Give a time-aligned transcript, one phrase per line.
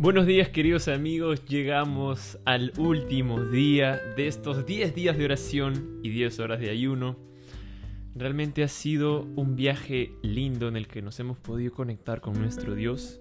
[0.00, 6.08] Buenos días queridos amigos, llegamos al último día de estos 10 días de oración y
[6.08, 7.18] 10 horas de ayuno.
[8.14, 12.74] Realmente ha sido un viaje lindo en el que nos hemos podido conectar con nuestro
[12.74, 13.20] Dios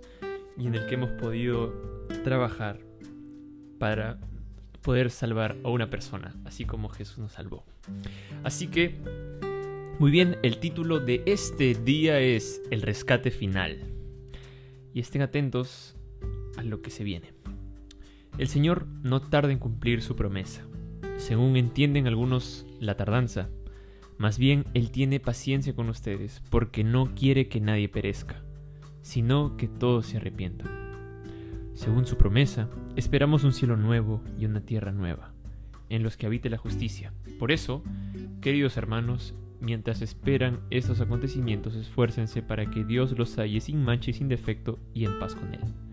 [0.58, 1.74] y en el que hemos podido
[2.24, 2.80] trabajar
[3.78, 4.18] para
[4.82, 7.66] poder salvar a una persona, así como Jesús nos salvó.
[8.46, 8.96] Así que,
[10.00, 13.84] muy bien, el título de este día es El rescate final.
[14.94, 15.99] Y estén atentos
[16.58, 17.34] a lo que se viene.
[18.38, 20.64] El Señor no tarda en cumplir su promesa.
[21.18, 23.50] Según entienden algunos la tardanza,
[24.18, 28.42] más bien Él tiene paciencia con ustedes, porque no quiere que nadie perezca,
[29.02, 30.70] sino que todos se arrepientan.
[31.74, 35.34] Según su promesa, esperamos un cielo nuevo y una tierra nueva,
[35.90, 37.14] en los que habite la justicia.
[37.40, 37.84] Por eso,
[38.42, 44.14] queridos hermanos, mientras esperan estos acontecimientos, esfuércense para que Dios los halle sin mancha y
[44.14, 45.89] sin defecto y en paz con Él.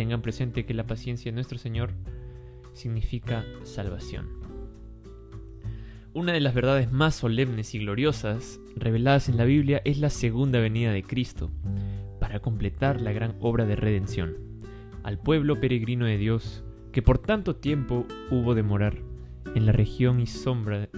[0.00, 1.90] Tengan presente que la paciencia de nuestro Señor
[2.72, 4.30] significa salvación.
[6.14, 10.58] Una de las verdades más solemnes y gloriosas reveladas en la Biblia es la segunda
[10.58, 11.50] venida de Cristo,
[12.18, 14.38] para completar la gran obra de redención,
[15.02, 18.96] al pueblo peregrino de Dios que por tanto tiempo hubo de morar
[19.54, 20.88] en la región y sombra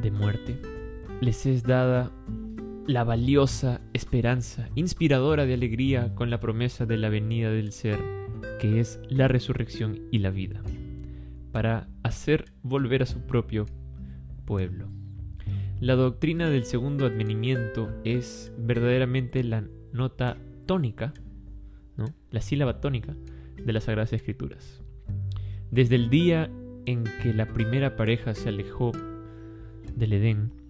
[0.00, 0.60] de muerte,
[1.20, 2.12] les es dada
[2.86, 7.98] la valiosa esperanza, inspiradora de alegría con la promesa de la venida del ser,
[8.60, 10.62] que es la resurrección y la vida
[11.52, 13.66] para hacer volver a su propio
[14.46, 14.88] pueblo.
[15.80, 21.12] La doctrina del segundo advenimiento es verdaderamente la nota tónica,
[21.96, 22.06] ¿no?
[22.30, 23.14] la sílaba tónica
[23.56, 24.82] de las Sagradas Escrituras.
[25.70, 26.50] Desde el día
[26.86, 28.92] en que la primera pareja se alejó
[29.94, 30.61] del Edén,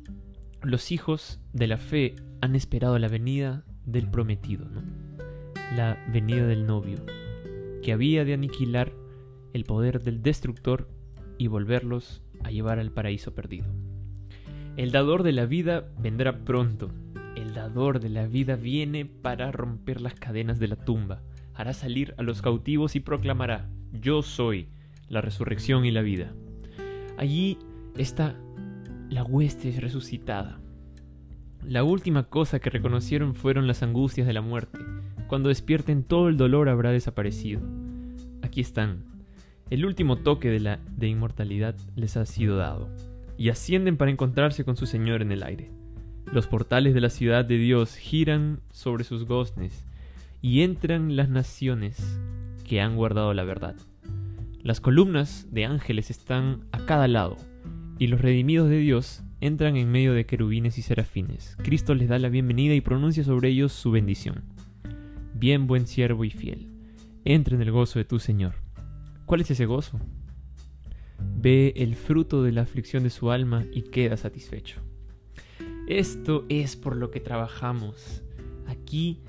[0.63, 4.67] los hijos de la fe han esperado la venida del prometido,
[5.77, 6.99] la venida del novio,
[7.83, 8.93] que había de aniquilar
[9.53, 10.89] el poder del destructor
[11.39, 13.67] y volverlos a llevar al paraíso perdido.
[14.77, 16.91] El dador de la vida vendrá pronto.
[17.37, 21.23] El dador de la vida viene para romper las cadenas de la tumba.
[21.55, 24.69] Hará salir a los cautivos y proclamará, yo soy
[25.09, 26.33] la resurrección y la vida.
[27.19, 27.59] Allí
[27.97, 28.37] está
[29.13, 30.59] la hueste resucitada.
[31.63, 34.79] La última cosa que reconocieron fueron las angustias de la muerte.
[35.29, 37.61] Cuando despierten todo el dolor habrá desaparecido.
[38.41, 39.05] Aquí están,
[39.69, 42.89] el último toque de la de inmortalidad les ha sido dado,
[43.37, 45.71] y ascienden para encontrarse con su Señor en el aire.
[46.33, 49.85] Los portales de la ciudad de Dios giran sobre sus goznes,
[50.41, 52.19] y entran las naciones
[52.67, 53.77] que han guardado la verdad.
[54.63, 57.37] Las columnas de ángeles están a cada lado,
[57.99, 61.57] y los redimidos de Dios entran en medio de querubines y serafines.
[61.63, 64.45] Cristo les da la bienvenida y pronuncia sobre ellos su bendición.
[65.35, 66.69] Bien buen siervo y fiel,
[67.25, 68.55] entra en el gozo de tu Señor.
[69.27, 69.99] ¿Cuál es ese gozo?
[71.37, 74.81] Ve el fruto de la aflicción de su alma y queda satisfecho.
[75.89, 78.23] Esto es por lo que trabajamos.
[78.67, 79.21] Aquí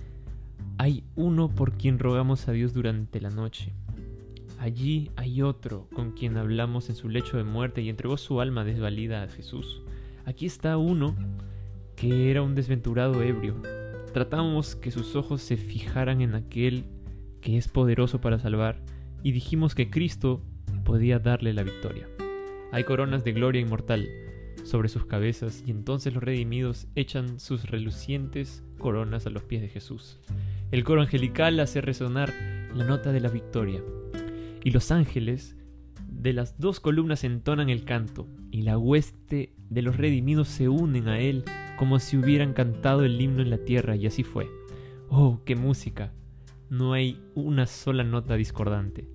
[0.77, 3.73] hay uno por quien rogamos a Dios durante la noche.
[4.63, 8.63] Allí hay otro con quien hablamos en su lecho de muerte y entregó su alma
[8.63, 9.81] desvalida a Jesús.
[10.23, 11.17] Aquí está uno
[11.97, 13.61] que era un desventurado ebrio.
[14.13, 16.85] Tratamos que sus ojos se fijaran en aquel
[17.41, 18.79] que es poderoso para salvar
[19.21, 20.41] y dijimos que Cristo
[20.85, 22.07] podía darle la victoria.
[22.71, 24.07] Hay coronas de gloria inmortal
[24.63, 29.67] sobre sus cabezas y entonces los redimidos echan sus relucientes coronas a los pies de
[29.67, 30.21] Jesús.
[30.71, 32.33] El coro angelical hace resonar
[32.73, 33.83] la nota de la victoria
[34.63, 35.57] y los ángeles
[36.07, 41.07] de las dos columnas entonan el canto y la hueste de los redimidos se unen
[41.07, 41.43] a él
[41.77, 44.49] como si hubieran cantado el himno en la tierra y así fue.
[45.09, 46.13] ¡Oh, qué música!
[46.69, 49.07] No hay una sola nota discordante.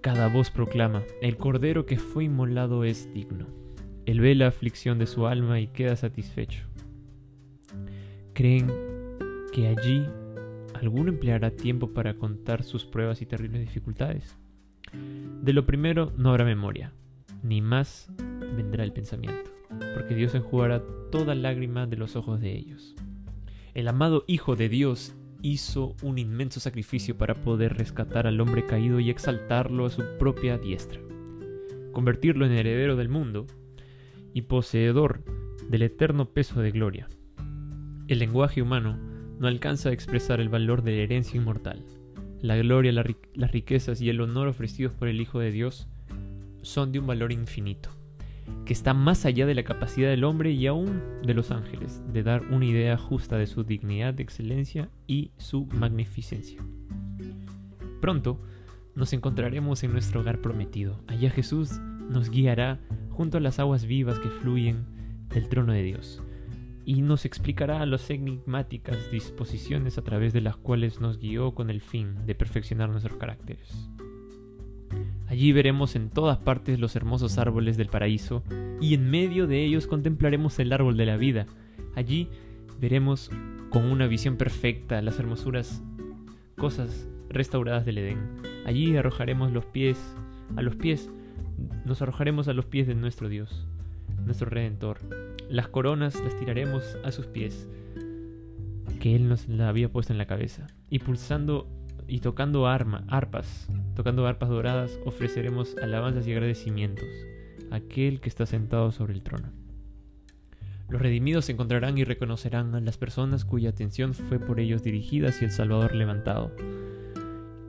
[0.00, 3.46] Cada voz proclama, el Cordero que fue inmolado es digno.
[4.04, 6.64] Él ve la aflicción de su alma y queda satisfecho.
[8.34, 8.70] ¿Creen
[9.52, 10.04] que allí
[10.74, 14.36] alguno empleará tiempo para contar sus pruebas y terribles dificultades?
[15.42, 16.92] De lo primero no habrá memoria,
[17.42, 18.08] ni más
[18.56, 19.50] vendrá el pensamiento,
[19.94, 22.94] porque Dios enjugará toda lágrima de los ojos de ellos.
[23.74, 29.00] El amado Hijo de Dios hizo un inmenso sacrificio para poder rescatar al hombre caído
[29.00, 31.00] y exaltarlo a su propia diestra,
[31.92, 33.46] convertirlo en heredero del mundo
[34.32, 35.22] y poseedor
[35.68, 37.08] del eterno peso de gloria.
[38.08, 38.98] El lenguaje humano
[39.38, 41.84] no alcanza a expresar el valor de la herencia inmortal.
[42.40, 45.88] La gloria, las riquezas y el honor ofrecidos por el Hijo de Dios
[46.62, 47.90] son de un valor infinito.
[48.66, 52.22] que está más allá de la capacidad del hombre y aún de los ángeles, de
[52.22, 56.62] dar una idea justa de su dignidad, excelencia y su magnificencia.
[58.02, 58.42] Pronto
[58.94, 61.00] nos encontraremos en nuestro hogar prometido.
[61.06, 61.78] Allá Jesús
[62.10, 64.84] nos guiará junto a las aguas vivas que fluyen
[65.30, 66.22] del trono de Dios
[66.84, 71.80] y nos explicará las enigmáticas disposiciones a través de las cuales nos guió con el
[71.80, 73.88] fin de perfeccionar nuestros caracteres.
[75.26, 78.44] Allí veremos en todas partes los hermosos árboles del paraíso
[78.80, 81.46] y en medio de ellos contemplaremos el árbol de la vida.
[81.94, 82.28] Allí
[82.80, 83.30] veremos
[83.70, 85.82] con una visión perfecta las hermosuras
[86.56, 88.18] cosas restauradas del Edén.
[88.66, 89.98] Allí arrojaremos los pies
[90.56, 91.10] a los pies,
[91.84, 93.66] nos arrojaremos a los pies de nuestro Dios,
[94.24, 94.98] nuestro Redentor.
[95.48, 97.68] Las coronas las tiraremos a sus pies,
[99.00, 101.68] que Él nos la había puesto en la cabeza, y pulsando
[102.06, 107.08] y tocando arma, arpas, tocando arpas doradas, ofreceremos alabanzas y agradecimientos
[107.70, 109.52] a aquel que está sentado sobre el trono.
[110.88, 115.46] Los redimidos encontrarán y reconocerán a las personas cuya atención fue por ellos dirigida hacia
[115.46, 116.52] el Salvador levantado.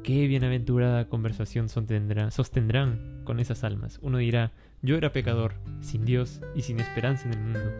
[0.05, 3.97] Qué bienaventurada conversación sostendrán con esas almas.
[4.03, 4.51] Uno dirá,
[4.83, 7.71] yo era pecador, sin Dios y sin esperanza en el mundo.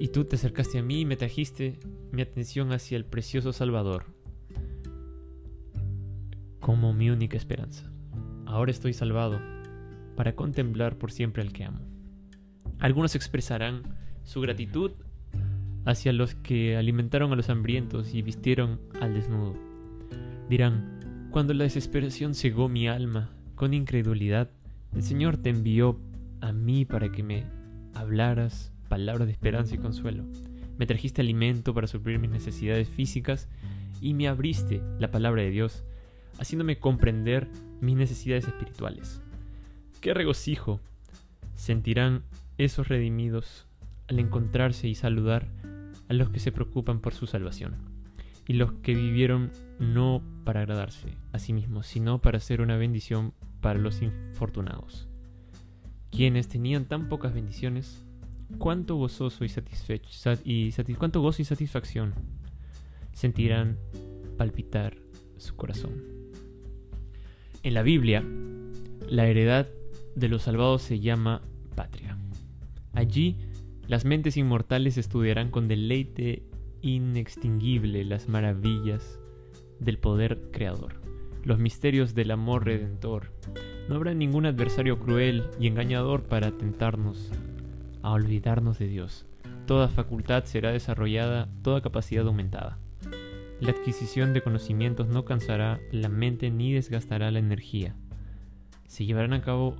[0.00, 1.78] Y tú te acercaste a mí y me trajiste
[2.10, 4.06] mi atención hacia el precioso Salvador,
[6.58, 7.88] como mi única esperanza.
[8.44, 9.38] Ahora estoy salvado
[10.16, 11.78] para contemplar por siempre al que amo.
[12.80, 13.84] Algunos expresarán
[14.24, 14.90] su gratitud
[15.84, 19.67] hacia los que alimentaron a los hambrientos y vistieron al desnudo.
[20.48, 24.50] Dirán, cuando la desesperación cegó mi alma con incredulidad,
[24.94, 26.00] el Señor te envió
[26.40, 27.44] a mí para que me
[27.94, 30.24] hablaras palabras de esperanza y consuelo.
[30.78, 33.48] Me trajiste alimento para suplir mis necesidades físicas
[34.00, 35.84] y me abriste la palabra de Dios
[36.38, 37.48] haciéndome comprender
[37.80, 39.20] mis necesidades espirituales.
[40.00, 40.80] Qué regocijo
[41.56, 42.22] sentirán
[42.56, 43.66] esos redimidos
[44.08, 45.48] al encontrarse y saludar
[46.08, 47.74] a los que se preocupan por su salvación,
[48.46, 53.34] y los que vivieron no para agradarse a sí mismos, sino para ser una bendición
[53.60, 55.06] para los infortunados.
[56.10, 58.02] Quienes tenían tan pocas bendiciones,
[58.56, 60.08] cuánto gozoso y satisfecho
[60.46, 62.14] y cuánto gozo y satisfacción
[63.12, 63.76] sentirán
[64.38, 64.96] palpitar
[65.36, 66.02] su corazón.
[67.62, 68.24] En la Biblia,
[69.06, 69.68] la heredad
[70.16, 71.42] de los salvados se llama
[71.74, 72.16] patria.
[72.94, 73.36] Allí,
[73.86, 76.42] las mentes inmortales estudiarán con deleite
[76.80, 79.20] inextinguible las maravillas
[79.80, 81.00] del poder creador,
[81.44, 83.32] los misterios del amor redentor.
[83.88, 87.30] No habrá ningún adversario cruel y engañador para tentarnos
[88.02, 89.26] a olvidarnos de Dios.
[89.66, 92.78] Toda facultad será desarrollada, toda capacidad aumentada.
[93.60, 97.96] La adquisición de conocimientos no cansará la mente ni desgastará la energía.
[98.86, 99.74] Se llevarán a cabo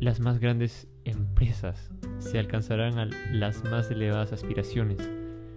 [0.00, 4.98] las más grandes empresas, se alcanzarán las más elevadas aspiraciones,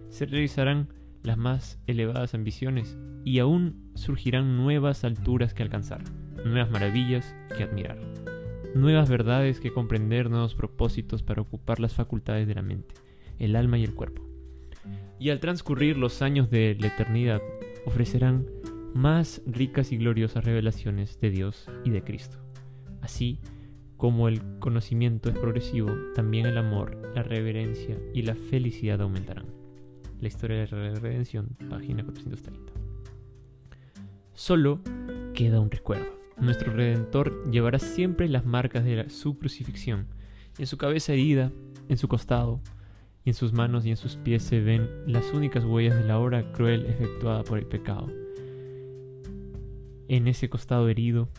[0.10, 0.88] se realizarán
[1.24, 6.04] las más elevadas ambiciones y aún surgirán nuevas alturas que alcanzar,
[6.46, 8.00] nuevas maravillas que admirar,
[8.76, 12.96] nuevas verdades que comprender, nuevos propósitos para ocupar las facultades de la mente,
[13.40, 14.32] el alma y el cuerpo
[15.22, 17.42] y al transcurrir los años de la eternidad
[17.86, 18.48] ofrecerán
[18.96, 22.40] más ricas y gloriosas revelaciones de Dios y de Cristo.
[23.02, 23.40] Así
[23.98, 29.61] como el conocimiento es progresivo, también el amor, la reverencia y la felicidad aumentarán.
[30.22, 32.74] La historia de la redención, página 430.
[34.36, 34.80] Solo
[35.34, 36.16] queda un recuerdo.
[36.38, 40.06] Nuestro Redentor llevará siempre las marcas de su crucifixión,
[40.60, 41.52] en su cabeza herida,
[41.90, 42.62] en su costado,
[43.26, 46.20] y en sus manos y en sus pies se ven las únicas huellas de la
[46.20, 48.08] obra cruel efectuada por el pecado.
[50.08, 51.30] En ese costado herido,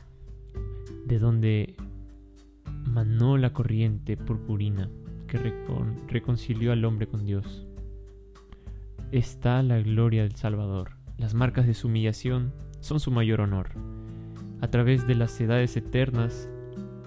[1.07, 1.77] de donde
[2.85, 4.91] manó la corriente purpurina
[5.29, 5.39] que
[6.09, 7.69] reconcilió al hombre con Dios,
[9.13, 10.93] está la gloria del Salvador.
[11.19, 13.69] Las marcas de su humillación son su mayor honor.
[14.63, 16.49] A través de las edades eternas,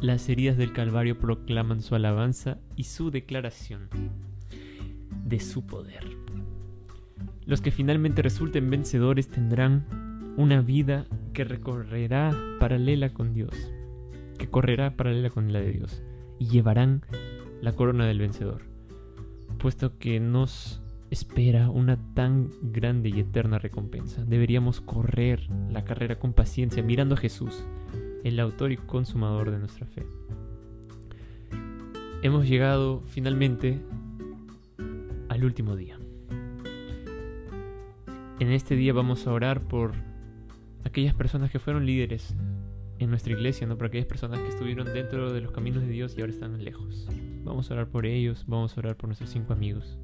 [0.01, 3.89] las heridas del Calvario proclaman su alabanza y su declaración
[5.25, 6.05] de su poder.
[7.45, 13.71] Los que finalmente resulten vencedores tendrán una vida que recorrerá paralela con Dios,
[14.37, 16.03] que correrá paralela con la de Dios,
[16.37, 17.03] y llevarán
[17.61, 18.63] la corona del vencedor,
[19.57, 24.25] puesto que nos espera una tan grande y eterna recompensa.
[24.25, 27.65] Deberíamos correr la carrera con paciencia, mirando a Jesús,
[28.23, 30.05] el autor y consumador de nuestra fe.
[32.21, 33.79] Hemos llegado finalmente
[35.29, 35.99] al último día.
[38.39, 39.93] En este día vamos a orar por
[40.83, 42.35] aquellas personas que fueron líderes
[42.99, 43.77] en nuestra iglesia, ¿no?
[43.77, 47.07] Por aquellas personas que estuvieron dentro de los caminos de Dios y ahora están lejos.
[47.43, 49.97] Vamos a orar por ellos, vamos a orar por nuestros cinco amigos.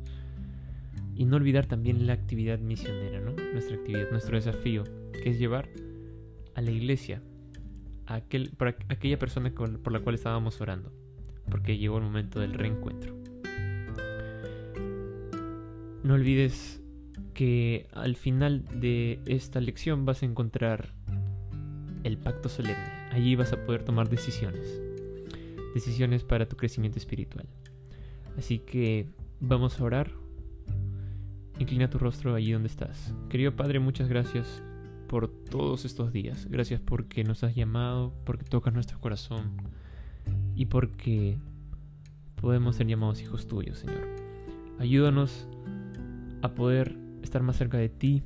[1.22, 3.36] Y no olvidar también la actividad misionera, ¿no?
[3.54, 5.70] Nuestra actividad, nuestro desafío, que es llevar
[6.56, 7.22] a la iglesia
[8.08, 8.58] a aquel,
[8.90, 10.92] aquella persona por la cual estábamos orando,
[11.48, 13.16] porque llegó el momento del reencuentro.
[16.04, 16.82] No olvides
[17.36, 20.96] que al final de esta lección vas a encontrar
[22.04, 23.12] el pacto solemne.
[23.12, 24.82] Allí vas a poder tomar decisiones.
[25.76, 27.48] Decisiones para tu crecimiento espiritual.
[28.40, 29.06] Así que
[29.40, 30.21] vamos a orar.
[31.62, 33.14] Inclina tu rostro allí donde estás.
[33.30, 34.64] Querido Padre, muchas gracias
[35.08, 36.48] por todos estos días.
[36.50, 39.58] Gracias porque nos has llamado, porque tocas nuestro corazón
[40.56, 41.38] y porque
[42.38, 44.08] podemos ser llamados hijos tuyos, Señor.
[44.80, 45.48] Ayúdanos
[46.42, 48.24] a poder estar más cerca de ti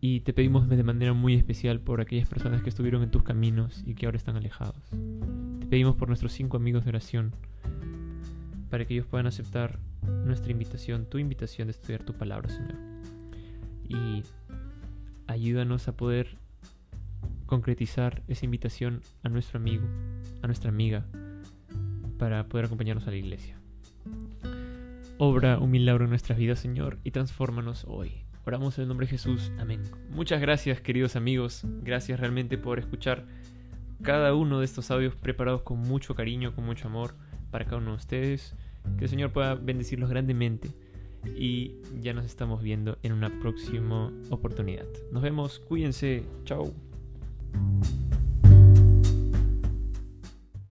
[0.00, 3.84] y te pedimos de manera muy especial por aquellas personas que estuvieron en tus caminos
[3.86, 4.90] y que ahora están alejados.
[5.60, 7.36] Te pedimos por nuestros cinco amigos de oración,
[8.70, 9.78] para que ellos puedan aceptar
[10.24, 12.76] nuestra invitación, tu invitación de estudiar tu palabra, Señor.
[13.88, 14.22] Y
[15.26, 16.38] ayúdanos a poder
[17.46, 19.86] concretizar esa invitación a nuestro amigo,
[20.42, 21.06] a nuestra amiga,
[22.18, 23.58] para poder acompañarnos a la iglesia.
[25.18, 28.12] Obra un milagro en nuestras vidas, Señor, y transfórmanos hoy.
[28.44, 29.50] Oramos en el nombre de Jesús.
[29.58, 29.82] Amén.
[30.10, 31.62] Muchas gracias, queridos amigos.
[31.82, 33.24] Gracias realmente por escuchar
[34.02, 37.14] cada uno de estos audios preparados con mucho cariño, con mucho amor
[37.50, 38.54] para cada uno de ustedes.
[38.98, 40.70] Que el Señor pueda bendecirlos grandemente.
[41.36, 44.86] Y ya nos estamos viendo en una próxima oportunidad.
[45.12, 45.58] Nos vemos.
[45.58, 46.22] Cuídense.
[46.44, 46.72] Chao.